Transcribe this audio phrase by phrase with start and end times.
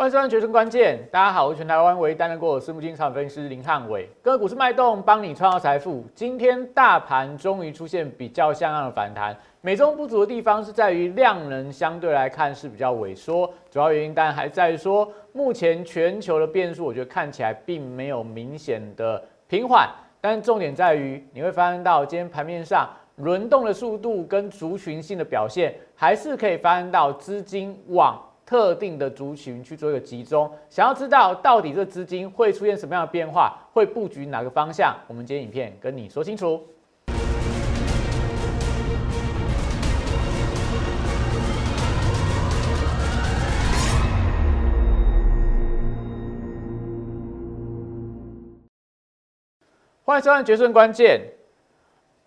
[0.00, 6.02] 欢迎收看《决胜关键》，大家好，我是全台湾唯一担任过私募金产分析师林汉伟，跟股市脉动，帮你创造财富。
[6.14, 19.86] 今天大盘终于出现比较像样的反弹，美中不足的地方是在于量能相对来看是比较萎缩，主要原因当然还在于说，目前全球的变数，我觉得看起来并没有明显的平缓，
[20.18, 28.18] 但重点在于你会发现到今天盘面上轮动的速度跟族群性的表现，还是可以发现到资金往。
[28.50, 34.92] 特定的族群去做一个集中，想要知道到底这资金会出现什么样的变化，会布局哪个方向？
[35.06, 36.60] 我们今天影片跟你说清楚。
[50.02, 51.20] 欢迎收看《决胜关键》。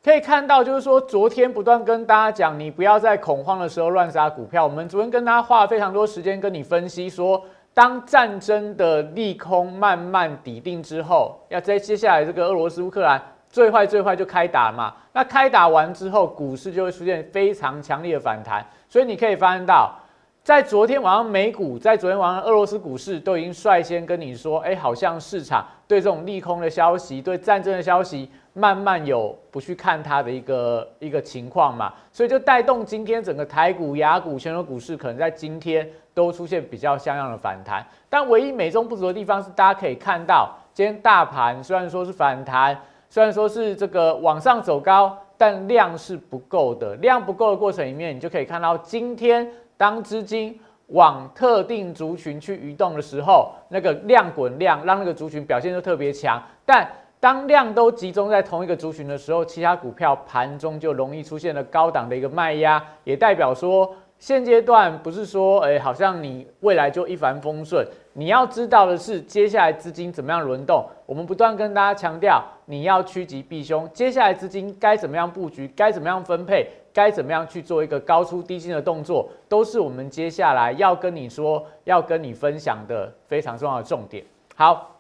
[0.04, 4.62] 可以看到，就是说，昨天不断跟大家讲，你不要在恐慌的时候乱杀股票。
[4.62, 7.42] 我们昨天跟大家花了非常多时间跟你分析，说
[7.74, 14.94] 当战争的利空慢慢抵定之后，要在接下来这个俄罗斯乌克兰最坏最坏就开打嘛。
[15.14, 18.66] 那开打完之后，股市就会出现非常强烈的反弹。
[18.90, 19.98] 所以你可以发现到，
[20.44, 28.30] 在昨天晚上美股，在昨天晚上俄罗斯股市都已经率先跟你说，哎，好像市场对这种利空的消息，对战争的消息。
[28.54, 37.84] 慢慢有不去看它的一个一个情况嘛，所以就带动今天整个台股、雅股、全球股市可能在今天都出现比较像样的反弹。
[38.10, 46.96] 但唯一美中不足的地方是，大家可以看到，今天大盘虽然说是反弹，虽然说是这个往上走高，但量是不够的。
[46.98, 56.88] 量不够的过程里面，你就可以看到，今天当资金往特定族群去移动的时候，那个量滚量让那个族群表现就特别强，但。
[57.24, 63.90] 当量都集中在同一个族群的时候，其他股票盘中就容易出现了高档的一个卖压，也代表说
[64.20, 67.88] 现阶段不是说，哎，好像你未来就一帆风顺。
[68.12, 70.86] 你要知道的是，接下来资金怎么样轮动。
[71.06, 73.90] 我们不断跟大家强调，你要趋吉避凶。
[73.94, 84.26] 接下来资金该怎么样布局，该怎么样分配，该怎么样去做一个高出低进的动作，都是我们接下来要跟你说、要跟你分享的非常重要的重点。
[84.58, 85.00] 好，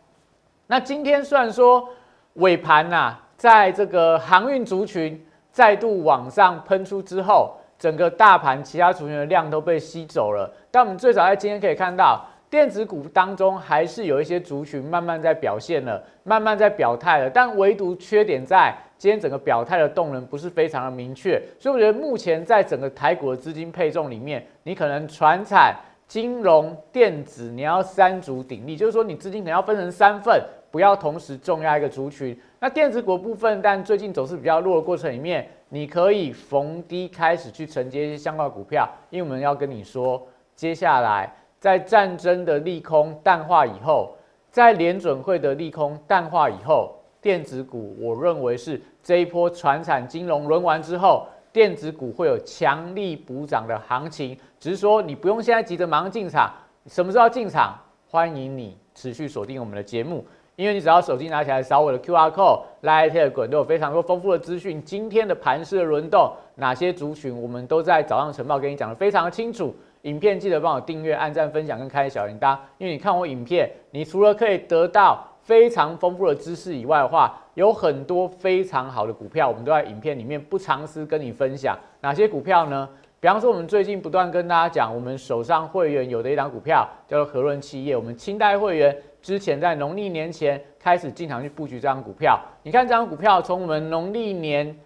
[0.67, 1.85] 那今天虽然说。
[2.33, 10.51] 尾盘呐，在这个航运族群再度往上喷出之后，整个大盘其他族群的量都被吸走了。
[10.71, 17.29] 但我们最少在今天可以看到，电子股当中还是有一些族群慢慢在表现了，慢慢在表态了。
[17.29, 21.39] 但唯独缺点在今天整个表态的动能不是非常的明确。
[21.59, 25.75] 所以我觉得目前在整个台股的资金配重里面，你可能船产、
[26.07, 30.41] 金融、电子，你要三足鼎立，就是说你资金可能要分成三份。
[30.73, 32.35] 不要同时重压一个族群。
[32.59, 40.19] 那电子股部分，但最近走势比较弱的过程里面，你可以逢低开始去承接一些相关股票，因为我们要跟你说，
[40.55, 44.15] 接下来在战争的利空淡化以后，
[44.49, 54.35] 在联准会的利空淡化以后，电子股我认为是这一波传产金融轮完之后，电子股会有强力补涨的行情。
[54.59, 56.51] 只是说你不用现在急着马上进场，
[56.87, 57.79] 什么时候进场？
[58.09, 60.25] 欢迎你持续锁定我们的节目。
[60.55, 64.79] 因为你只要手机拿起来扫我的 Q R code，来 Telegram 都有非常多丰富的资讯。
[64.83, 69.75] 今天的盘势的轮动，哪些族群，我们都在早上晨报跟你讲的非常的清楚。
[70.03, 81.75] 影片记得帮我订阅、按赞、分享跟开小铃铛，因为你看我影片，你除了可以得到非常丰富的知识以外的话，有很多非常好的股票，我们都在影片里面不藏私跟你分享。
[82.01, 82.87] 哪些股票呢？
[83.19, 88.95] 比方说，我们最近不断跟大家讲，我们手上会员有的一档股票叫做和润企业，我们清代会员。
[89.23, 94.77] 之前在农历年前开始经常去布局这张股票，你看这张股票从我们农历年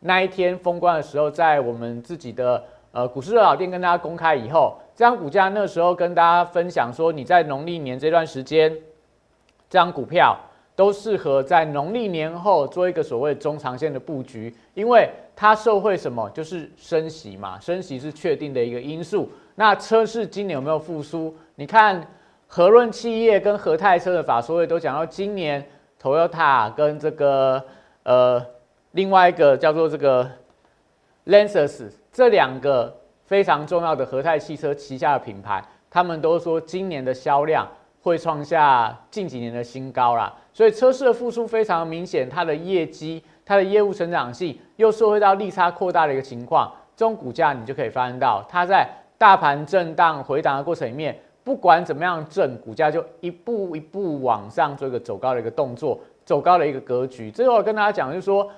[0.00, 2.62] 那一天封关的时候，在我们自己的
[2.92, 8.70] 呃股市热老店跟大家公开以后，这张股价那时候跟大家分享说，你在农历年这段时间，
[9.70, 10.38] 这张股票
[10.76, 16.28] 都适合在农历年后做一个所谓中长线的布局，因为它受惠什么？
[16.34, 19.30] 就是升息嘛，升息是确定的一个因素。
[19.54, 21.34] 那车市今年有没有复苏？
[21.54, 22.06] 你看。
[22.46, 25.64] 和润企业跟和泰车的法说会都讲到，今年
[26.00, 27.62] Toyota 跟这个
[28.04, 28.44] 呃
[28.92, 30.30] 另外一个叫做这个
[31.26, 37.66] Lancers 这两个非常重要的和泰汽车旗下的品牌，他们都说今年的销量
[38.00, 40.32] 会创下近几年的新高啦。
[40.52, 48.88] 所以车市的复苏非常明显，它的业绩、它的业务成长性又受惠到利差扩大的一个情况，这种股价你就可以发现到，它在
[49.18, 51.18] 大盘震荡回档的过程里面。
[51.46, 57.30] 不管怎么样震，股价就一步一步往上做一个走高的一个动作，走高的一个格局。
[57.30, 58.50] 最后跟大家讲，就是说，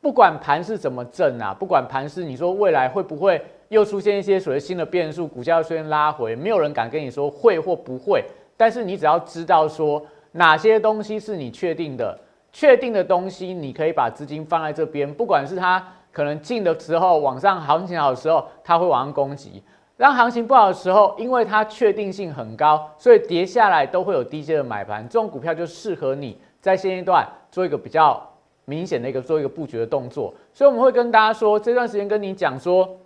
[0.00, 3.38] 不管盘是怎么震啊，不管盘是你说未来会不会
[3.68, 8.24] 又出现一些所谓新的变数，股价出现拉回，没有人敢跟你说会或不会。
[8.56, 12.18] 但是你只要知道说哪些东西是你确定的，
[12.50, 19.62] 确定的东西，你可以把资金放在这边，不管是它可能进的时候往上行情好的时候，它会往上攻击；
[19.96, 25.06] 当行情不好的时候，因为它确定性很高，所以跌下来都会有低阶的买盘。
[25.08, 28.20] 这种股票就适合你在现阶段做一个比较
[28.64, 30.34] 明显的一个做一个布局的动作。
[30.52, 32.98] 所以我们会跟大家说，这段时间跟你讲说，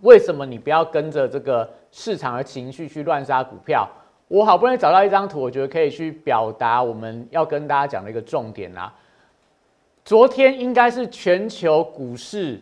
[0.00, 3.86] 为什么你不要跟着这个市场的情绪去乱杀股票。
[4.28, 8.92] 我好不容易找到一张图，我觉得可以去表达我们要跟大家讲的一个重点啦。
[10.02, 12.58] 昨天应该是全球股市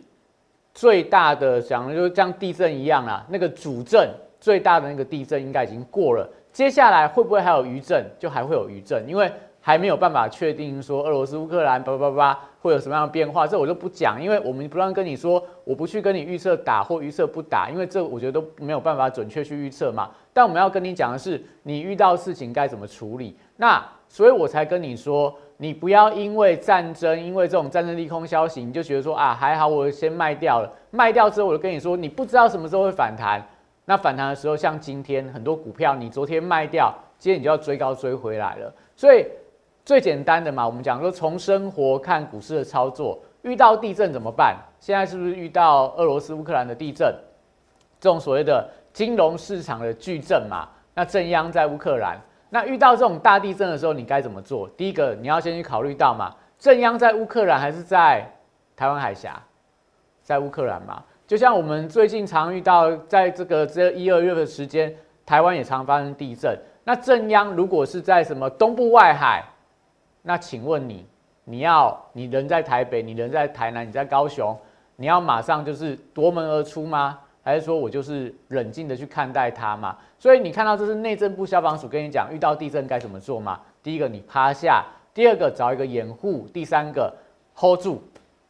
[0.75, 3.25] 最大的，讲的就是像地震一样啦。
[3.29, 4.09] 那个主震
[4.41, 8.05] 最大的那个地震应该已经过了，接下来会不会还有余震？
[8.19, 9.31] 就还会有余震，因为
[9.61, 20.11] 还没有办法确定说俄罗斯、乌克兰叭叭叭会有什么样的变化，这我就不讲，因为我们不让跟你说，我不去跟你预测打或预测不打，因为这我觉得都没有办法准确去预测嘛。
[20.33, 23.37] 但我们要跟你讲的是，你遇到事情该怎么处理。
[23.57, 30.69] 那所以我才跟你说，你不要因为战争，因为这种战争利空消息，你就觉得说啊还好，我先卖掉了。
[30.91, 33.41] 卖掉之后，我就跟你说，你不知道什么时候会反弹。
[33.85, 38.75] 那反弹的时候，像今天很多股票，你昨天卖掉，今天你就要追高追回来了。
[38.97, 39.25] 所以
[39.85, 44.57] 最简单的嘛，我们讲说从生活看股市的操作，遇到地震怎么办？
[44.81, 47.15] 现在是不是遇到俄罗斯乌克兰的地震？
[48.01, 48.69] 这种所谓的。
[48.93, 52.21] 金融市场的巨震嘛，那正央在乌克兰，
[52.55, 54.69] 那遇到这种大地震的时候，你该怎么做？
[54.77, 58.31] 第一个，你要先去考虑到嘛，正央在乌克兰还是在
[58.77, 59.43] 台湾海峡，
[60.23, 61.03] 在乌克兰嘛？
[61.27, 64.95] 就像我们最近常遇到，在这个这一二月的时间，
[65.25, 66.55] 台湾也常发生地震。
[66.85, 69.43] 那正央如果是在什么东部外海，
[70.21, 71.07] 那请问你，
[71.45, 74.55] 你要你人在台北，你人在台南，你在高雄，
[74.97, 77.19] 你要马上就是夺门而出吗？
[77.43, 79.97] 还是说我就是冷静的去看待它嘛？
[80.19, 83.61] 所以你看到这是内政部消防署跟你讲，遇到地震该怎么做嘛？
[83.83, 87.13] 第一个你趴下，第二个找一个掩护，第三个
[87.55, 88.01] hold 住，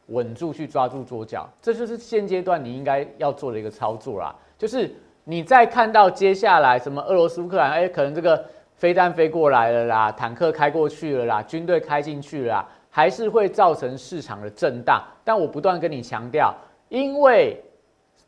[0.07, 4.35] 稳住去抓住左脚，这就是现阶段你应该要做的一个操作啦。
[4.57, 4.93] 就是
[5.23, 15.03] 你在看到接下来什么俄罗斯乌克兰，哎，可能这个飞弹飞过来了啦，坦克开过去了啦，军队开进去了啦，还是会造成市场的震荡。
[15.23, 16.53] 但我不断跟你强调，
[16.89, 17.59] 因为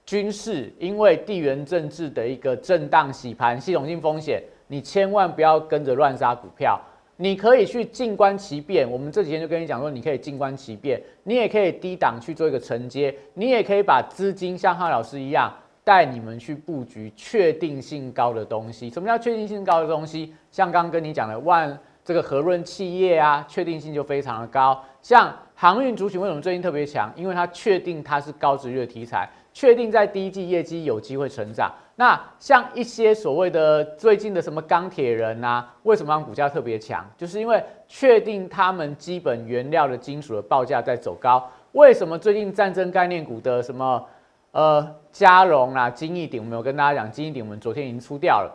[0.05, 6.79] 军事因为地缘政治的一个震荡洗盘系统性风险，你千万不要跟着乱杀股票。
[7.17, 8.89] 你可以去静观其变。
[8.89, 15.51] 我们这几天就跟你讲说，你可以静观其变，你也可以低档去做一个承接，你也可以把资金像汉老师一样
[15.83, 18.89] 带你们去布局确定性高的东西。
[18.89, 20.35] 什么叫确定性高的东西？
[20.51, 24.83] 像刚跟你讲的万这个和润企业啊，确定性就非常的高。
[25.01, 27.09] 像航运族群为什么最近特别强？
[27.15, 29.29] 因为它确定它是高值率题材。
[29.55, 31.73] 确定在第一季业绩有机会成长。
[31.95, 37.09] 那像一些所谓的最近的什么钢铁人啊，为什么让股价特别强？
[37.17, 41.41] 就是因为确定他们基本原料的金属的报价在走高。
[41.71, 44.05] 为什么最近战争概念股的什么
[44.51, 48.53] 呃嘉荣啊、金益鼎，我们有跟大家讲，金益鼎我们昨天已经出掉了。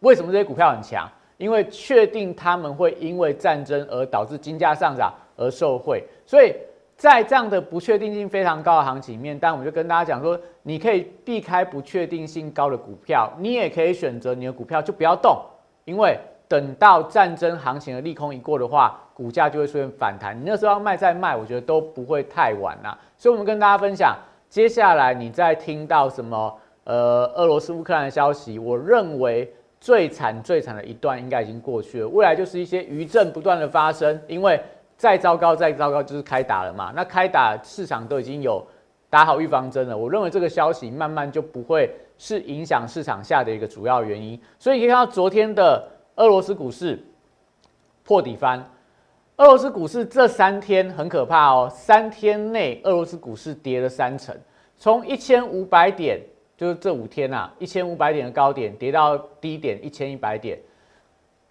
[0.00, 1.10] 为什么这些股票很强？
[1.38, 6.54] 因为确定他们会因为战争而导致金价上涨而受惠，所以。
[7.02, 15.36] 在这样的不确定性非常高的行情面，但我们就跟大家讲说，你可以避开不确定性高的股票，你也可以选择你的股票就不要动，
[15.84, 16.16] 因为
[16.46, 20.38] 等到战争行情的利空一过的话，股价就会出现反弹。
[20.38, 22.96] 你那时候要卖再卖，我觉得都不会太晚啦。
[23.18, 24.16] 所以，我们跟大家分享，
[24.48, 34.62] 接下来你在听到什么呃俄罗斯乌克兰的消息，我认为最惨最惨的一段应该已经过去了，未来就是一些余震不断的发生，因为。
[35.02, 36.92] 再糟糕，再糟糕，就是开打了嘛。
[36.94, 38.64] 那开打，市场都已经有
[39.10, 39.98] 打好预防针了。
[39.98, 44.40] 我认为这个消息慢慢就不会是影响市场下的一个主要原因。
[44.60, 47.04] 所以可以看到昨天的俄罗斯股市
[48.04, 48.64] 破底翻。
[49.38, 54.32] 俄罗斯股市这三天很可怕哦，三天内俄罗斯股市跌了三成，
[54.76, 56.20] 从一千五百点，
[56.56, 60.56] 就是这五天啊，一千五百点的高点跌到低点一千一百点。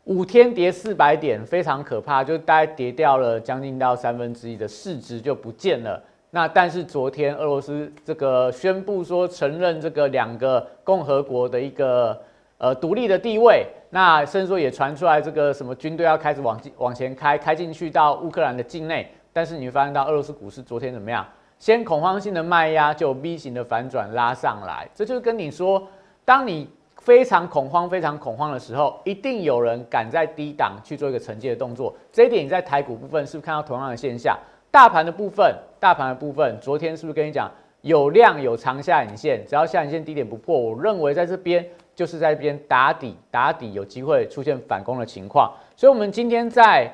[0.06, 6.02] 五天跌四百点，非常可怕，就大概跌掉了将近到三分之一的市值就不见了。
[6.32, 12.20] 那但是昨天俄罗斯这个宣布说承认这个两个共和国的一个
[12.58, 19.08] 呃独立的地位，那甚至说也传出来这个什么军队要开始往往前开，开进去到乌克兰的境内。
[19.32, 21.24] 但是你会发现到俄罗斯股市昨天怎么样？
[21.60, 24.90] 先恐慌性的卖压，就 V 型的反转拉上来。
[24.96, 25.88] 这就是跟你说，
[26.26, 26.68] 当你。
[27.02, 31.92] 非常恐慌、非常恐慌的时候，一定有人敢在低档去做一个承接的动作。
[32.12, 34.38] 这一点你在台股部分是不是看到同样的现象？
[34.70, 37.50] 大盘的部分，大盘的部分，昨天是不是跟你讲
[37.82, 41.66] 有量有长下影线，只要下影线低点不破，我认为在这边
[41.96, 45.52] 就是在这边打底，打底有机会出现反攻的情况。
[45.76, 46.88] 所以，我们今天在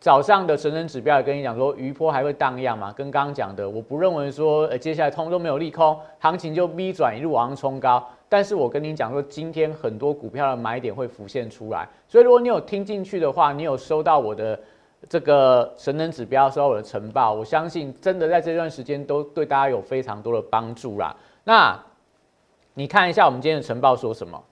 [0.00, 2.92] 早上的神人指标也跟你讲说，余波还会荡漾嘛？
[2.92, 8.04] 跟刚刚讲的，我不认为说，呃，接下来通都没有利空，行情就 V 转一路往上冲高。
[8.28, 11.88] 但是我跟你讲说，今天很多股票的买点会浮现出来。
[12.08, 14.58] 所以，如果你有听进去的话，你有收到我的
[15.08, 21.14] 这个神能指标，收到我的晨报，我相信真的在这段时间都对大家有非常多的帮助啦。
[21.44, 21.78] 那
[22.74, 24.42] 你看一下我们今天的晨报说什么？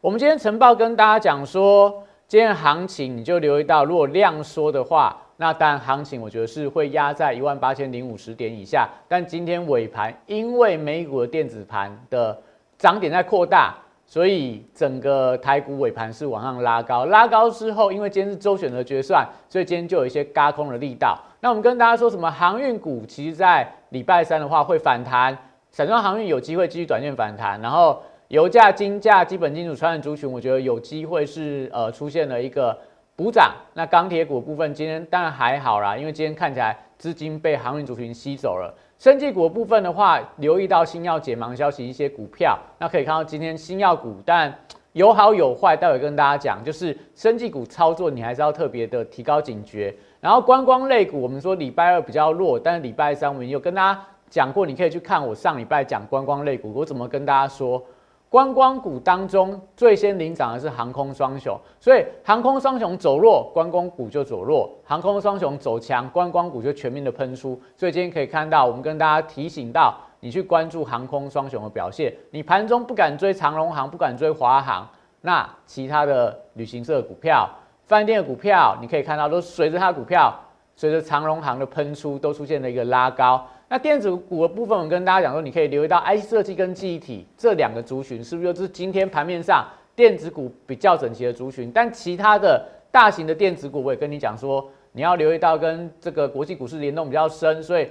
[0.00, 2.02] 我们今天晨报跟大家讲说。
[2.26, 8.88] 今天行情你就留意到，如果量缩的话，那当然行情我觉得是会压在一万八千零五十点以下。
[9.08, 12.36] 但今天尾盘因为美股的电子盘的
[12.78, 13.74] 涨点在扩大，
[14.06, 17.04] 所以整个台股尾盘是往上拉高。
[17.06, 21.18] 拉高之后，因为今天是周选择决算，所以今天就有一些嘎空的力道。
[21.40, 22.30] 那我们跟大家说什么？
[22.30, 25.36] 航运股其实在礼拜三的话会反弹，
[25.70, 28.00] 散装航运有机会继续短线反弹，然后。
[28.28, 32.76] 油价、金价、基本金属、传染族群，我觉得有机会是呃出现了一个
[33.16, 33.54] 补涨。
[33.74, 38.74] 那钢铁股部分今天当然还好啦，因为今天看起来资金被航运族群吸走了。
[38.98, 44.52] 生技股部分的话，留意到新药解盲消息，一些股票，那可以看到今天新药股，但
[44.92, 45.76] 有好有坏。
[45.76, 49.94] 待会跟大家讲，就是生技股操作，你还是要特别的提高警觉。
[50.20, 57.84] 然后观光类股，我们说礼拜二比较弱，但是礼拜三我们有跟大家讲过，你可以去看我上礼拜讲观光类股，我怎么跟大家说。
[58.34, 67.56] 观光股当中最先领涨的是航空双雄，所以航空双雄走弱，观光股就走弱；航空双雄走强，观光股就全面的喷出。
[67.76, 72.12] 所以今天可以看到，我们跟大家提醒到，你去关注航空双雄的表现。
[72.32, 74.88] 你盘中不敢追长龙航，不敢追华航，
[75.20, 77.48] 那其他的旅行社股票、
[77.84, 80.34] 饭店的股票，你可以看到都随着它股票，
[80.74, 83.46] 随着长龙航的喷出，都出现了一个拉高。
[83.66, 89.66] 那电子股的部分，我跟大家讲说，你可以留意到 IC 设计跟记忆体这两个族群，是不是就是今天盘面上
[89.96, 91.72] 电子股比较整齐的族群？
[91.72, 97.62] 但其他的大型的电子股，我也跟你讲说，你要留意到跟这个国际股市联动比较深。
[97.62, 97.88] 所以，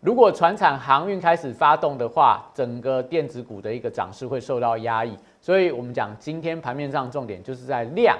[0.00, 5.14] 如果船产航运开始发动的话，整个电子股的一个涨势会受到压抑。
[5.40, 8.16] 所以我们讲今天盘面上重点就是在量，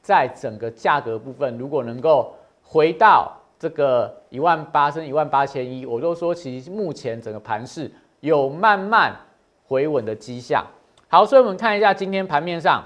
[0.00, 3.36] 在整个价格部分，如果能够回到。
[3.58, 9.16] 这个一万八升一万八千一，我都说其实目前整个盘势有慢慢
[9.64, 10.64] 回稳的迹象。
[11.08, 12.84] 好，所以我们看一下今天盘面上，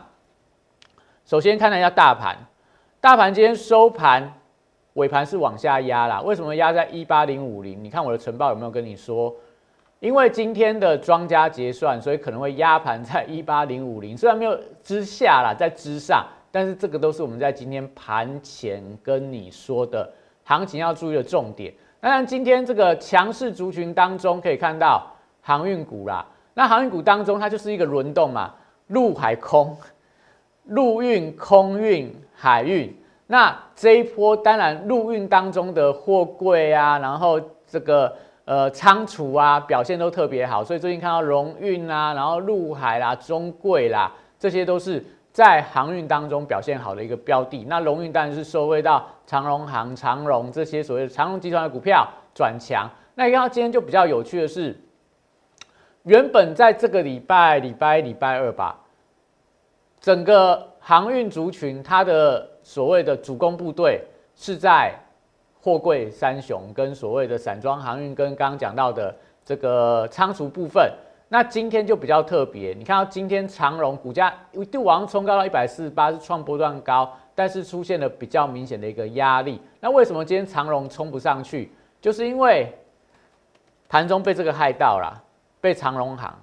[1.25, 2.37] 首先看了一下大盘，
[3.01, 4.33] 大盘今天收盘
[4.95, 6.21] 尾盘是往下压啦。
[6.21, 7.83] 为什么压在一八零五零？
[7.83, 9.35] 你看我的晨报有没有跟你说？
[9.99, 20.09] 因为今天的庄家结算，所以可能会压盘在一八零五零，虽然没有之下啦，在之上，但是这个都是我们在今天盘前跟你说的。
[20.51, 25.07] 行情要注意的重点，当然今天这个强势族群当中可以看到
[25.41, 26.27] 航运股啦。
[26.55, 28.53] 那航运股当中它就是一个轮动嘛，
[28.89, 29.77] 陆海空，
[30.65, 32.93] 陆运、空运、海运。
[33.29, 38.13] 那这一波当然陆运当中的货柜啊，然后这个
[38.45, 45.01] 呃仓储啊表现都特别好，所以最近看到荣运啊，然后陆海啦、中柜啦，这些都是。
[45.33, 52.91] 在航运当中表现好的一个标的，那荣运当然是收回到长荣航、长荣这些所谓的长荣集团的股票转强。
[53.15, 54.77] 那看到今天就比较有趣的是，
[56.03, 58.77] 原本在这个礼拜、礼拜礼拜二吧，
[60.01, 64.03] 整个航运族群它的所谓的主攻部队
[64.35, 64.93] 是在
[65.63, 70.93] 货柜三雄跟所谓的散装航运跟刚刚讲到的这个仓储部分。
[71.33, 79.61] 那今天就比较特别，你看到今天长荣股价一度往上冲高到一百四十八，是创波段高，但是出现了比较明显的一个压力。
[79.79, 81.71] 那为什么今天长荣冲不上去？
[82.01, 82.77] 就是因为
[83.89, 85.23] 盘中被这个害到了，
[85.61, 86.35] 被长荣行。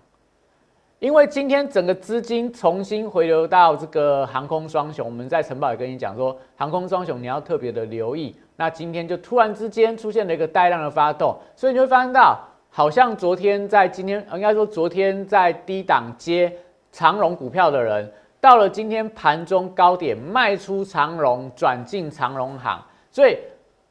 [1.00, 8.34] 因为今天整个资金重新回流到这个航空双雄，我们在城堡也跟你讲说，航空双雄你要特别的留意。
[8.56, 12.40] 那今天就突然之间出现了一个带量的发动，所以你会发现到。
[12.78, 16.56] 好像昨天在今天，应该说昨天在低档接
[16.92, 18.08] 长荣股票的人，
[18.40, 22.80] 到了今天盘中高点卖出长荣，转进长荣行，
[23.10, 23.36] 所以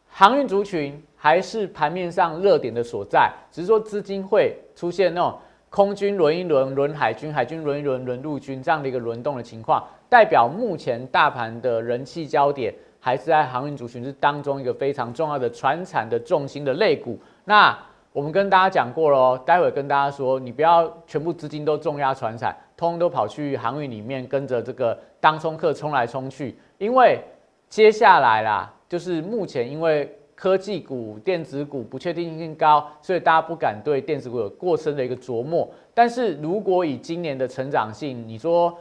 [0.09, 5.37] 航运族群还是盘面上热点的所在，只是说资金会出现那种
[5.69, 17.77] 空军轮一轮，轮海军，海军轮一轮，轮陆军这样的一个轮动的情况，代表目前大盘的人气焦点还是在航运族群是当中一个非常重要的船产的重心的类股，那。
[18.17, 27.21] 我们跟大家讲过了，待会跟大家说，你不要全部资金都重压船产，通通都跑去航运里面跟着这个当冲客冲来冲去，因为
[27.69, 35.69] 接下来啦，就是目前因为科技股、电子股不确定性高，所以大家不敢对电子股有过深的一个琢磨。
[35.93, 38.75] 但是如果以今年的成长性，你说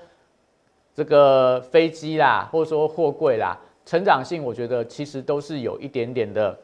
[0.93, 6.57] 这个飞机啦，或者说货柜啦，成长性，我觉得其实都是有一点点的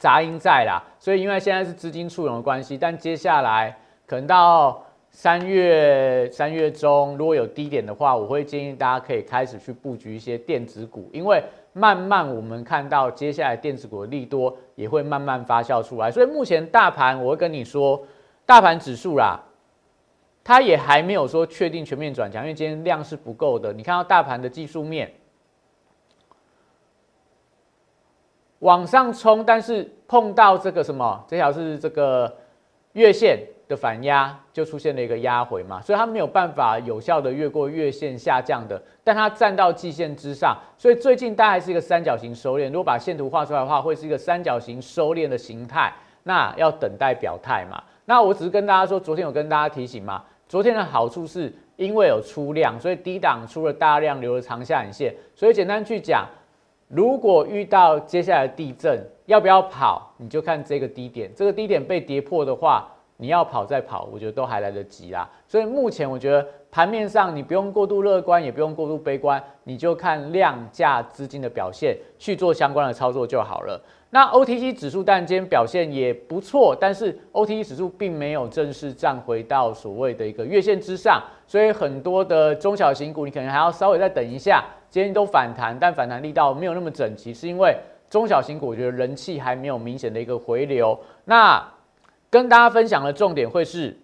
[0.00, 0.82] 杂音在啦。
[0.98, 3.76] 所以因为现在是资金簇拥的关系，但接下来
[4.06, 11.42] 可能到三月三月中，如果有低点的话，我会建议大家可以开始去布局一些电子股，因为
[11.72, 16.10] 慢慢我们看到接下来电子股的利多也会慢慢发酵出来。
[16.10, 18.02] 所以目前大盘，我会跟你说，
[18.44, 19.38] 大盘指数啦。
[20.42, 23.74] 它也还没有说确定全面转强，因为今天量是不够的。
[23.74, 25.12] 你看到大盘的技术面
[28.60, 32.34] 往上冲，但是碰到这个什么，这条是这个
[32.92, 33.38] 月线
[33.68, 42.66] 的反压，就出现了一个压回嘛，所以它没有办法有效的越过月线下降的，但它站到季线之上，所以最近大概是一个三角形收敛。
[42.66, 45.92] 如果把线图画出来的话，会是一个三角形收敛的形态，
[46.24, 47.82] 那要等待表态嘛。
[48.04, 50.22] 那我只是跟大家说，昨天有跟大家提醒嘛。
[50.48, 55.14] 昨天的好处是因为有出量，所以低档出了大量，留了长下影线。
[55.32, 56.26] 所以简单去讲，
[56.92, 60.12] 如果遇到接下来地震，要不要跑？
[60.16, 65.30] 你就看这个低点，这个低点被跌破的话，你要跑再跑，我觉得都还来得及啦。
[65.46, 73.80] 所以目前我觉得盘面上你不用过度乐观，也不用过度悲观，你就看量价资金的表现去做相关的操作就好了。
[74.12, 84.64] 那 OTC 指数但今天表现也不错，但是 OTC 指数并没有正式站回到所谓的一个月线之上，所以很多的中小型股你可能还要稍微再等一下。
[84.90, 87.76] 今天都反弹，但反弹力道没有那么整齐，是因为
[88.10, 90.98] 中小型股我觉得人气还没有明显的一个回流。
[91.24, 91.64] 那
[92.28, 93.96] 跟大家分享的重点会是，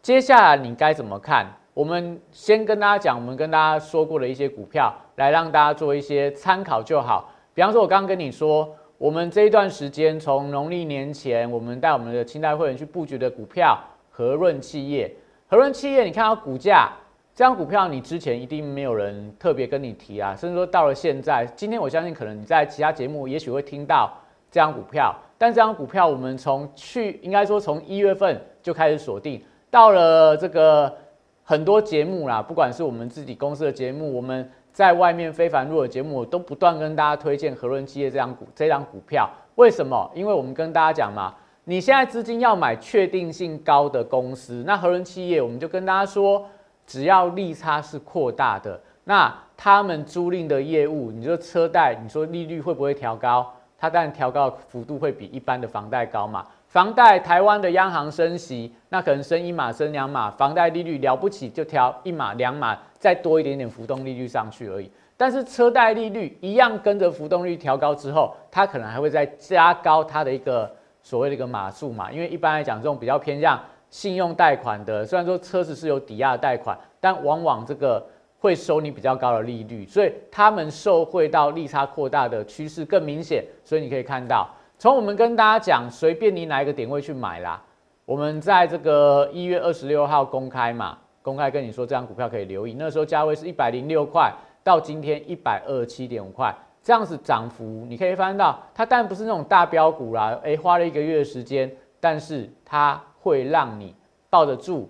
[0.00, 1.46] 接下来你该怎么看？
[1.74, 7.32] 我们先跟大家讲，我们跟大家说过的一些股票，来让大家做一些参考就好。
[7.54, 8.76] 比方说，我刚刚跟你说。
[8.98, 13.76] 我们这一段时间，从农历年前，我们带我们的清代会员去布局的股票，
[14.08, 15.12] 和润企业，
[15.48, 16.92] 和润企业，你看到股价，
[17.34, 24.12] 这张股票你之前一定没有人特别跟你提啊，甚至说到了现在，今天我相信可能你在其他节目也许会听到
[24.50, 30.94] 这张股票，但这张股票我们从去应该说从一月份就开始锁定，到了这个
[31.42, 34.50] 很多节目啦，不管是我们自己公司的节目，我们。
[34.72, 39.28] 在外面非凡入的节目，我都不断跟大家推荐和润企业这张股这张股票。
[39.56, 40.10] 为什么？
[40.14, 46.46] 因为我们跟大家讲嘛，你现在资金要买确定性高的公司，那和润企业我们就跟大家说，
[46.86, 53.52] 只要利差是扩大的，那他们租赁的业务，你说车贷，你说利率会不会调高？
[53.78, 56.46] 它当然调高幅度会比一般的房贷高嘛。
[56.68, 64.90] 房贷，台湾的央行升息，那可能升一码升两码，房贷利率了不起就调一码两码，再多一点点浮动利率上去而已。
[65.16, 72.10] 但是车贷利率一样跟着浮动率调高之后，它可能还会再加高它的一个所谓的一个码数嘛。
[72.10, 73.60] 因为一般来讲，这种比较偏向
[73.92, 78.04] 信用贷款的，虽然说车子是有抵押贷款，但往往这个
[78.38, 83.44] 会收你比较高的利率，所以他们受惠到利差扩大的趋势更明显。
[83.62, 84.48] 所以你可以看到。
[84.78, 87.62] 从我们跟大家讲，随便你哪一个点位去买啦。
[88.06, 92.74] 我们在这个一月二十六号公开嘛，公开跟你说这张股票可以留意。
[92.78, 94.32] 那时候价位是一百零六块，
[94.64, 96.52] 到今天一百二十七点五块，
[96.82, 100.36] 这样子涨幅你可以发现到，它当然不是那种大标股啦。
[100.42, 103.94] 诶，花了一个月的时间，但是它会让你
[104.28, 104.88] 抱得住、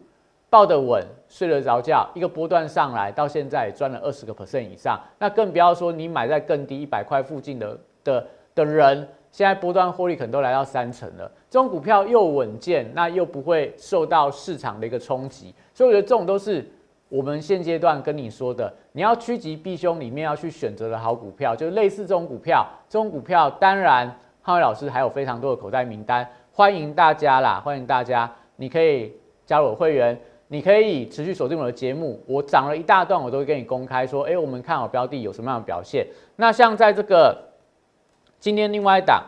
[0.48, 2.08] 抱得稳、睡得着觉。
[2.14, 9.06] 一个波段上来到现在赚了二十个 percent 以上，那更不要说你买在更低一百块附近的的的人。
[9.30, 16.70] 现在波段获利可能都来到三成了，这种股票又稳健，那又不会受到市场的一个冲击，所以我觉得这种都是
[17.08, 29.12] 我们现阶段跟你说的，你要趋吉避凶里面要去选择的好股票，就类似这种股票，这种股票当然汉伟老师还有非常多的口袋名单，欢迎大家啦，欢迎大家，你可以
[29.46, 37.36] 加入我会员，你可以持续锁定我的节目，我讲了一大段，我都会跟你公开说，哎，我们看好标的有什么样的表现，那像在这个。
[38.38, 39.22] 今天另外一档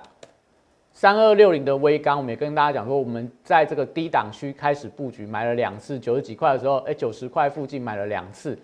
[0.93, 8.59] 三二六零的微钢，我们也跟大家讲说，我们在这个低档区开始布局，买了两次九十几块的时候，哎，九十块附近买了两次，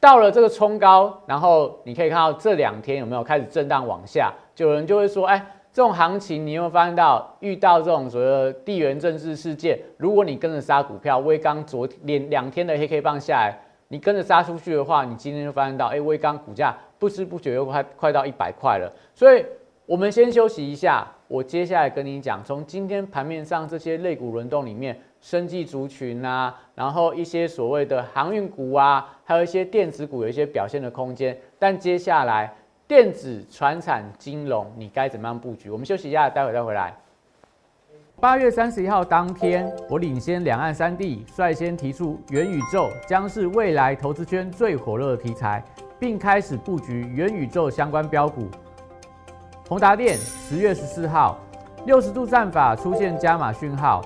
[0.00, 5.46] 到了这个冲高，然后你可以看到这两天有没有开始震荡往下，就有人就会说，哎，
[5.78, 19.46] 这种行情你有没有发现到遇到这种所谓的地缘政治事件，如果你跟着杀股票，威钢昨天两天的黑 K 棒下来，你跟着杀出去的话，你今天就发现到，哎，威钢股价不知不觉又快快到一百块了，所以。
[19.86, 31.34] 我们先休息一下，我接下来跟你讲，从今天盘面上这些类股轮动里面，生技族群啊，然后一些所谓的航运股啊，还有一些电子股有一些表现的空间。
[31.58, 32.54] 但接下来
[32.88, 35.68] 电子、船产、金融，你该怎么样布局？
[35.68, 36.96] 我们休息一下，待会再回来。
[38.18, 45.62] 八月三十一号当天，我领先两岸三地，率先提出元宇宙将是未来投资圈最火热的题材，
[46.00, 48.48] 并开始布局元宇宙相关标股。
[49.68, 51.36] 宏达电十月十四号，
[51.84, 54.02] 六十度战法出现加码讯号，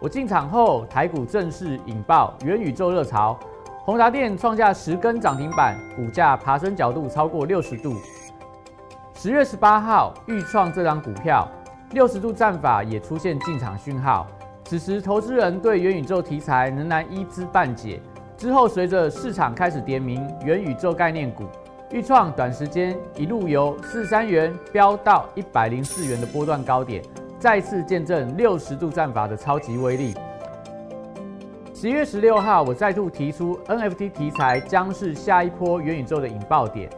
[0.00, 3.38] 我进场后，台股正式引爆元宇宙热潮，
[3.86, 7.94] 宏达电创下十根涨停板，股价爬升角度超过六十度。
[9.14, 11.48] 十月十八号，预创这张股票。
[11.92, 14.26] 六十度战法也出现进场讯号，
[14.64, 18.00] 此时投资人对元宇宙题材仍然一知半解。
[18.36, 21.44] 之后随着市场开始点名元宇宙概念股，
[21.92, 27.00] 预创短时间一路由四三元飙到一百零四元的波段高点，
[27.38, 30.12] 再次见证六十度战法的超级威力。
[31.78, 36.88] 十一月十六号，我再度提出 NFT 题材将是下一波元宇宙的引爆点。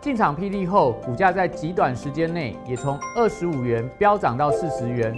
[0.00, 5.12] 进场霹雳后，股价在极短时间内也从二十五元飙涨到四十元，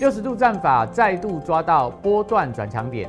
[0.00, 3.06] 六十度战法再度抓到波段转强点。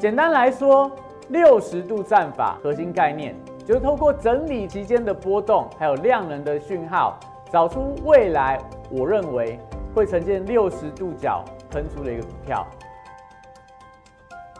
[0.00, 0.90] 简单来说，
[1.28, 9.58] 六十度战法核心概念就是透过整理期间的波动，还有量能的讯号，找出未来我认为
[9.94, 12.66] 会呈现六十度角喷出的一个股票。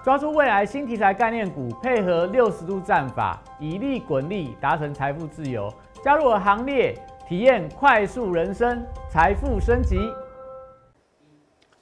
[0.02, 5.72] 抓住未来新题材概念股，配合六十度战法，以利滚利，达成财富自由。
[6.02, 6.92] 加入我行列，
[7.28, 9.96] 体验快速人生，财富升级。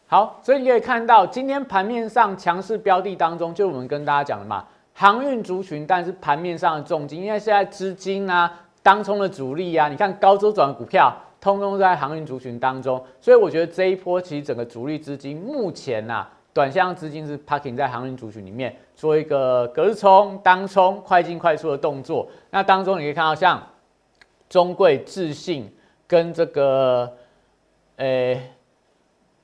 [0.07, 8.53] 好，所以你可以看到，今天盘面上强势标的当中，就我们跟大家讲的嘛，航运族群，但是盘面上的重金，因为现在资金啊，
[8.83, 16.29] 当冲的主力啊，你看高周转的股票，通通在航运族群当中，所以我觉得这一波其实整个主力资金目前呐。
[16.61, 22.29] 短向资金是 parking 在航运族群里面做一个隔日冲、当冲、快进快出的动作。
[22.51, 23.67] 那当中你可以看到，像
[24.47, 25.73] 中贵、智信
[26.07, 27.11] 跟这个
[27.97, 28.37] 呃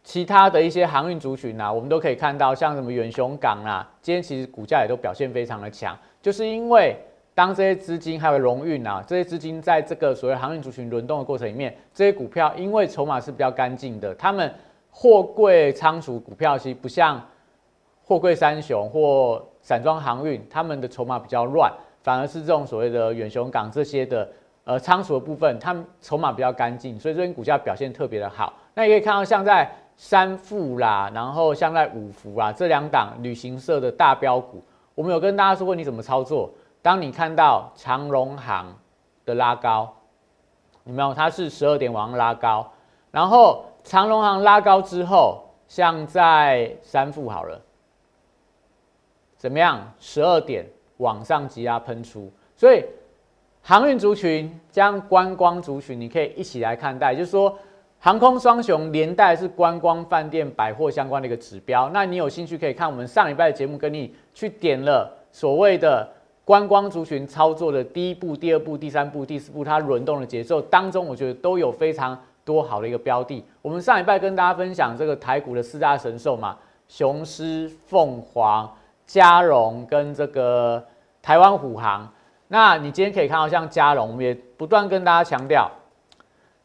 [0.04, 6.98] 其他的一些航运族群啊，我们都可以看到，像什么远雄港啊，今天其实股价也都表现非常的强，就是因为
[7.34, 14.52] 当这些资金还有荣运啊，这些资金在这个所谓航运族群轮动的过程里面，这些股票因为筹码是比较干净的，他们。
[14.98, 17.20] 货柜仓储股票其实不像
[18.02, 21.70] 货柜三雄或散装航运，他们的筹码比较乱，
[22.02, 24.26] 反而是这种所谓的远雄港这些的
[24.64, 28.54] 呃仓储的部分，他们筹码比较干净，所以这边股价表现特别的好。
[28.72, 36.50] 那也可以看到，像在三富啦，然后像在五福啊这两档旅行社的大标股，我们有跟大家说过你怎么操作。
[36.80, 38.74] 当你看到长荣行
[39.26, 39.94] 的拉高，
[40.84, 41.12] 有没有？
[41.12, 42.66] 它是十二点往上拉高，
[43.10, 43.62] 然后。
[43.86, 47.62] 长隆行拉高之后，像在三富好了，
[49.36, 49.92] 怎么样？
[50.00, 52.84] 十二点往上急压喷出，所以
[53.62, 57.56] 航运族群将观光族群，你可以一起来看待，就是说
[58.00, 61.88] 航空双雄连带是观光饭店百货相关的一个指标。
[61.90, 66.08] 那你有兴趣可以看我们上礼拜的节目，跟你去点了所谓的
[66.44, 72.20] 观光族群操作的第一步、第二步、第三步、第四步，它轮动的节奏当中，我觉得都有非常。
[72.46, 73.44] 多好的一个标的！
[73.60, 76.56] 我们上礼拜跟大家分享这个台股的四大神兽嘛，
[76.86, 78.72] 雄狮、凤凰、
[79.04, 80.82] 嘉荣跟这个
[81.20, 82.08] 台湾虎航。
[82.46, 85.68] 那你今天可以看到，像嘉荣，我们也不断跟大家强调，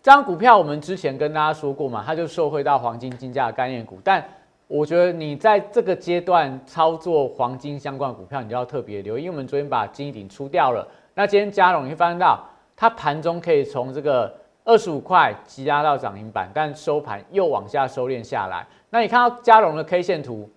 [0.04, 3.98] 这张股票我们之前跟大家说过嘛，它就受惠到黄金金价的概念股。
[4.04, 4.24] 但
[4.67, 10.88] 我觉得你在这个阶段操作黄金相关股票，你就要特别留意，因为我们昨天把金顶出掉了。
[11.15, 12.39] 那今天嘉荣，你会发现到
[12.76, 14.39] 它盘中可以从这个。
[14.63, 18.65] 二十五块急拉到涨停板，但收盘又往下收敛下来。
[18.91, 20.47] 那你看到嘉龙的 K 线图，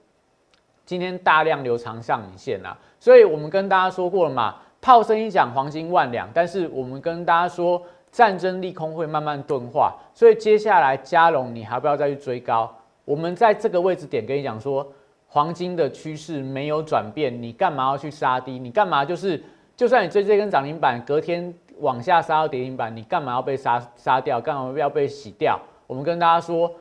[0.84, 6.28] 今天大量留长上影线啊，所以我们跟大家说过了嘛，炮声一响，黄金万两。
[6.34, 12.70] 但是我们跟大家说，战争利空会慢慢钝化，所以接下来嘉龙你还不要再去追高。
[13.06, 14.86] 我们在这个位置点跟你讲说，
[15.28, 18.58] 黄金的趋势没有转变，你干嘛要去杀低？
[18.58, 19.42] 你干嘛就是，
[19.74, 21.54] 就算你追这根涨停板，隔天。
[21.80, 24.40] 往下杀到跌停板，你干嘛要被杀杀掉？
[24.40, 25.60] 干嘛要被洗掉？
[25.86, 26.72] 我们跟大家说，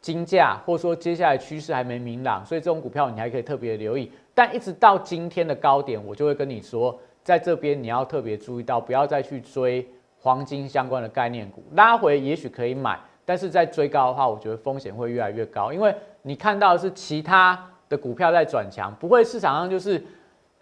[0.00, 4.10] 金价或者说接下来趋势还没明朗，所以这种股票你还可以特别留意。
[4.34, 9.86] 但一直到今天的高点，我就会跟你说，在这边你要特别注意到，不要再去追
[10.18, 11.62] 黄金相关的概念股。
[11.72, 17.58] 拉回也许可以买，但是在追高的话，我觉得风险会越来越高，因为你看到的是其他
[17.88, 20.02] 的股票在转强，不会市场上就是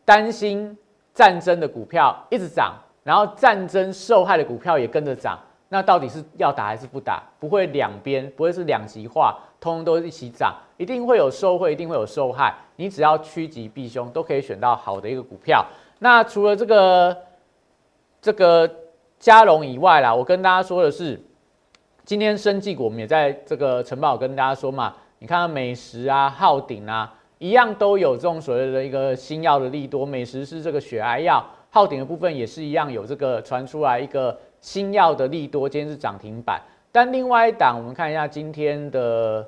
[0.04, 0.76] 担心
[1.14, 2.74] 战争的股票一直涨。
[3.08, 5.38] 然后战争受害的股票也跟着涨，
[5.70, 7.22] 那到底是要打还是不打？
[7.40, 12.54] 不会两边，不会是两极化，通通都一起涨，一定会有受惠，一定会有受害。
[12.76, 15.64] 你只要趋吉避凶，都可以选到好的一个股票。
[16.00, 17.16] 那除了这个
[18.20, 18.70] 这个
[19.18, 21.18] 嘉龙以外啦，我跟大家说的是，
[22.04, 30.04] 今天生技股我们也在这个晨报跟大家说嘛，你看美食啊、浩鼎啊，一样都有这种所谓的一个新药的利多。
[30.04, 36.60] 美食是这个血癌药，浩鼎的部分也是一样有这个传出来一个新药的利多，今天是涨停板。
[36.90, 39.46] 但另外一档，我们看一下今天的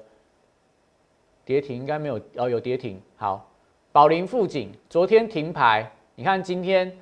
[1.44, 3.00] 跌停，应该没有哦，有跌停。
[3.16, 3.48] 好，
[3.90, 6.96] 宝林富锦昨天停牌，你看今天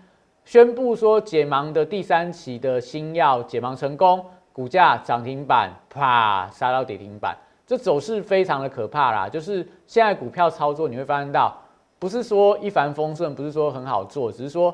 [0.44, 9.28] 宣布说解盲的第三期的新药解盲成功，股价涨停板，啪杀到跌停板，这走势非常的可怕啦。
[9.28, 11.54] 就是现在股票操作，你会发现到，
[11.98, 14.72] 不是说一帆风顺，不是说很好做，只是说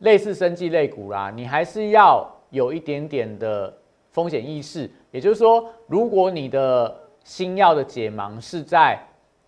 [0.00, 3.72] 类似生技类股啦，你还是要有一点点的
[4.10, 4.90] 风险意识。
[5.10, 8.98] 也就是说，如果你的新药的解盲是在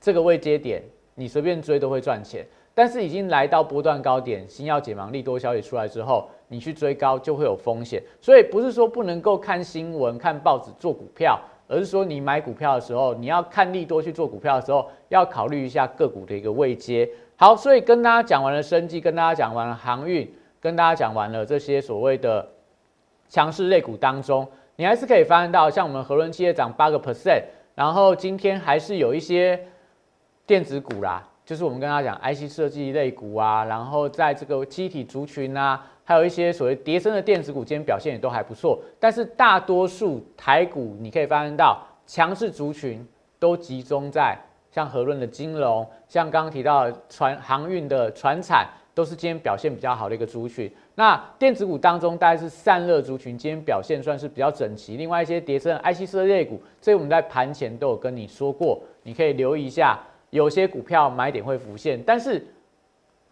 [0.01, 0.83] 这个位阶点，
[1.15, 2.47] 你随便追都会赚钱。
[2.75, 8.03] 但是已经来到波段高点，新药解盲利多消息出来之后，你去追高就会有风险。
[8.19, 11.39] 所以不是说不能够看新闻、看报纸做股票，
[11.69, 17.09] 而是说你买股票的时候，你要看利多去做股票的时候，要考虑一下个股的一个位阶。
[17.37, 22.49] 好，所以跟大家讲完了生技，跟大家讲完了航运，跟大家讲完了这些所谓的
[23.29, 24.49] 强势类股当中。
[24.77, 27.43] 你还是可以发现到，像我们和润企业涨八个 percent，
[27.75, 29.61] 然后今天还是有一些
[30.47, 38.81] 电子股啦，就是我们跟他讲 IC 设计类股啊，然后在这个机体族群啊，还有一些所谓叠升的电子股，今天表现也都还不错。
[39.01, 43.07] 但是大多数台股，你可以发现到强势族群
[43.39, 44.39] 都集中在
[44.71, 48.67] 像和润的金融，像刚刚提到船航运的船产。
[48.95, 50.71] 都是今天表现比较好的一个族群。
[50.95, 54.97] 那电子股当中，大概是散热族群今天表现算是比较整齐。
[54.97, 59.99] 另外一些叠升 IC 设计股，这我们在盘前都有跟你说过，你可以留意一下，
[60.31, 62.03] 有些股票买点会浮现。
[62.05, 62.47] 但是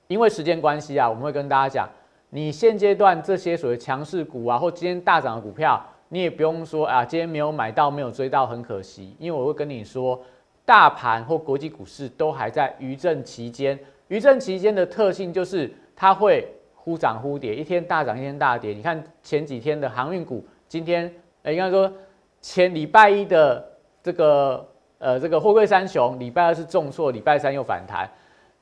[0.06, 1.88] 因为时间关系啊，我们会跟大家讲，
[2.30, 9.14] 你现阶段这些所谓强势股啊，或今天大涨的股票，你也不用说啊，今天没有买到，没有追到，很可惜。
[9.18, 10.18] 因为我会跟你说，
[10.64, 13.78] 大盘或国际股市都还在余震期间。
[14.10, 16.44] 余震期间的特性就是它会
[16.74, 18.72] 忽涨忽跌，一天大涨一天大跌。
[18.72, 21.10] 你看前几天的航运股，今天
[21.42, 21.90] 呃应该说
[22.40, 23.64] 前礼拜一的
[24.02, 24.68] 这个
[24.98, 28.10] 呃这个货柜三雄，礼拜二是重挫，礼拜三又反弹。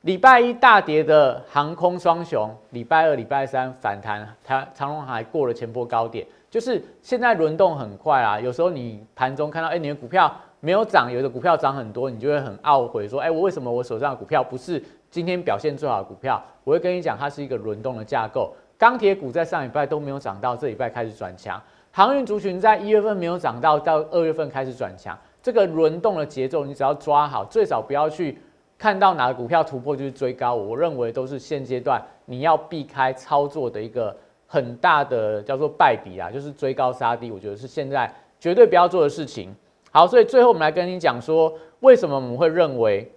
[0.01, 6.25] 礼拜一大跌的航空双雄，礼拜二礼拜三反弹，它长隆还过了前波高点。
[6.47, 14.81] 就是现在轮动很快啊，有时候你盘中看到哎你的股票没有涨，有的股票涨很多，你就会很懊悔说哎我为什么我手上的股票不是？
[15.11, 18.53] 今天表现最好的股票，我会跟你讲，它是一个轮动的架构。
[18.77, 21.61] 钢铁股在上礼拜都没有涨到，这礼拜开始转强。
[21.91, 25.17] 航运族群在一月份没有涨到，到二月份开始转强。
[25.41, 28.37] 这个轮动的节奏，你只要抓好，最少不要去
[28.77, 30.53] 看到哪个股票突破就是追高。
[30.53, 37.31] 我认为都是现阶段你要避开操作的一个很大的叫做败笔啊，就是追高杀低。
[37.31, 39.53] 我觉得是现在绝对不要做的事情。
[39.91, 43.11] 好，所以最后我们来跟你讲说，为什么我们会认为。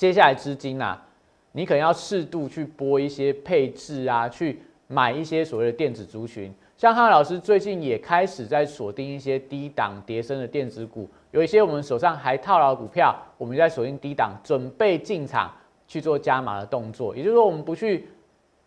[0.00, 0.98] 接下来资金啊，
[1.52, 6.50] 你可能要适度去拨一些配置啊，去买一些所谓的电子族群。
[6.78, 15.52] 像汉老师最近也开始在锁定一些低档叠升的电子股，有一些我们手上还套牢股票，我们在锁定低档，准备进场
[15.86, 17.14] 去做加码的动作。
[17.14, 18.08] 也就是说，我们不去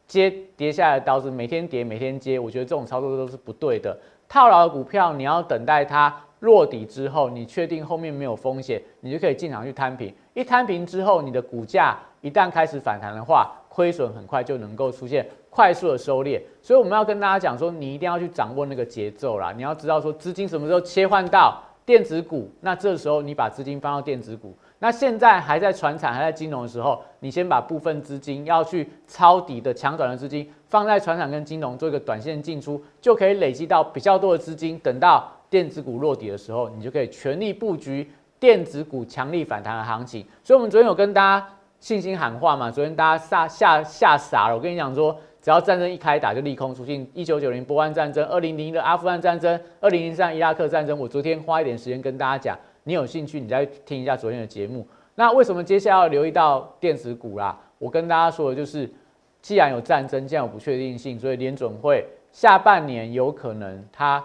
[0.05, 3.99] 接跌下来的刀子，每天跌每天接，我觉得这种操作都是不对的。
[4.29, 6.15] 套牢的股票，你要等待它。
[6.41, 10.13] 落底之后，你确定后面没有风险，你就可以进场去摊平。
[10.33, 16.41] 一摊平之后，你的股价一旦开始反弹的话，亏损很快就能够出现快速的收敛。
[16.61, 19.51] 所以我们要跟大家讲说，你一定要去掌握那个节奏啦。
[19.55, 24.55] 你要知道说资金什么时候切换到电子股，那这时候你把资金放到电子股。
[24.79, 35.31] 那现在还在船产、还在金融的时候，你先把部分资金要去抄底的强短的资金放在船产跟金融做一个短线进出，就可以累积到比较多的资金，等到。
[35.49, 38.09] 电子股落底的时候，你就可以全力布局
[38.43, 40.21] 电子股强力反弹的行情。
[40.43, 41.47] 所以，我们昨天有跟大家
[41.79, 42.69] 信心喊话嘛？
[42.69, 44.53] 昨天大家吓吓吓傻了。
[44.53, 47.10] 我跟你讲说，只要战争一开打，就利空出尽。
[47.13, 50.99] 一九九零波湾战争，二零零一的阿富汗战争，二零零三伊拉克战争。
[50.99, 54.86] 我昨天花一点时间跟大家讲，你有兴趣，你再听一下昨天的节目。
[55.15, 57.58] 那为什么接下来要留意到电子股啦？
[57.77, 58.91] 我跟大家说的就是，
[59.41, 64.21] 既然有战争，既然有不确定性，所以联准会下半年有可能它。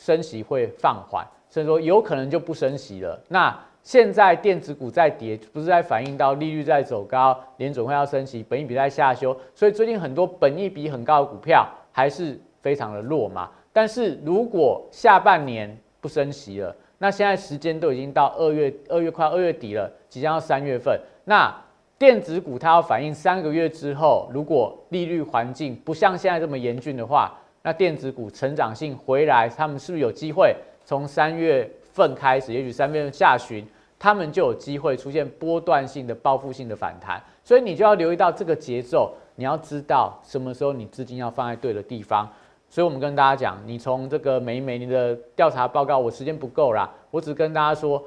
[0.00, 3.18] 升息会放缓，甚至说有可能就不升息了。
[3.28, 13.50] 那现在电子股在跌，不是在反映到利率在走高，联准会要升息，本益比在下修，所以最近很多本益比很高的股票还是非常的弱嘛。
[13.72, 21.54] 但是如果下半年不升息了，那现在时间都已经到二月，二月快二月底了，即将要三月份，那
[21.98, 27.32] 电子股它要反映三个月之后，如果利率环境不像现在这么严峻的话。
[27.60, 30.54] 那电子股成长性回来，他们是不是有机会
[30.88, 33.62] 从三月份开始，也许三月下旬，
[33.98, 37.22] 他们就有机会出现波段性的报复性的反弹？
[37.44, 42.26] 所以你就要留意到这个节奏，你要知道什么时候你资金要放在对的地方。
[42.70, 48.02] 所以我们跟大家讲，你从这个每一每年的调查报告，我时间不够啦，我只跟大家说，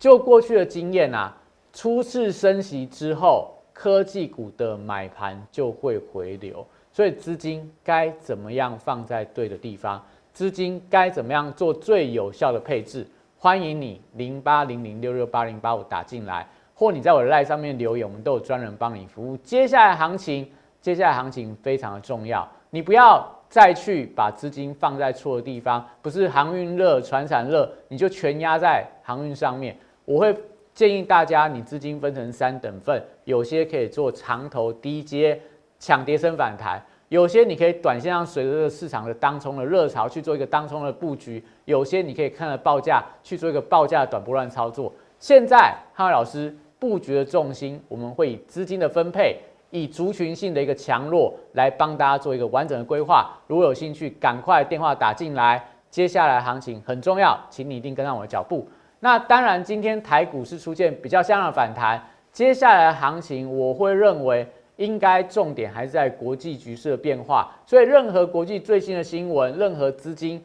[0.00, 1.32] 就过去的经验啊，
[1.72, 6.66] 初次升息之后，科技股的买盘就会回流。
[6.92, 10.04] 所以资金该怎么样放在对的地方？
[10.34, 13.06] 资金该怎么样做最有效的配置？
[13.38, 16.44] 欢迎你零八零零六六八零八五打进来，
[16.74, 19.36] 或你在我的赖上面留言，我们都有专人帮你服务。
[19.36, 29.76] 接下来行情，接下来行情非常的重要，你不要再去把资金放在错的地方，不是航运热、船产热，你就全压在航运上面。
[30.04, 30.36] 我会
[30.74, 35.40] 建议大家，你资金分成三等份，有些可以做长投低阶。
[35.80, 44.92] 抢跌升反弹，有些你可以短线上随着市场的当冲的热潮去做一个当冲的布局，有些你可以看着报价去做一个报价的短波段操作。
[45.18, 49.36] 现在汉伟老师布局的重心，我们会以资金的分配，
[49.70, 53.30] 以族群性的一个强弱来帮大家做一个完整的规划。
[53.46, 55.62] 如果有兴趣，赶快电话打进来。
[55.90, 58.66] 接下来行情很重要，请你一定跟上我的脚步。
[59.00, 64.48] 那当然，今天台股是出现比较像样的反弹，接下来行情我会认为。
[64.76, 70.44] 应该重点还是在国际局势的变化，所以任何国际最新的新闻，任何资金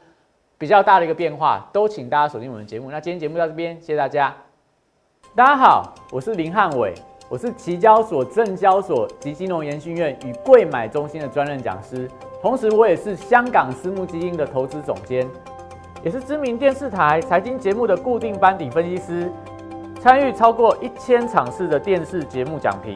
[0.57, 2.91] 比较大的一个变化，都请大家锁定我们的节目。
[2.91, 4.35] 那今天节目到这边，谢谢大家。
[5.35, 6.93] 大家好，我是林汉伟，
[7.27, 12.09] 我是期交所、证交所及金融研训院与贵买中心的专任讲师，
[12.41, 15.27] 同时我也是香港私募基金的投资总监，
[16.03, 19.31] 也是知名电视台财经节目的固定班底分析师，
[19.99, 22.95] 参与超过一千场次的电视节目讲评。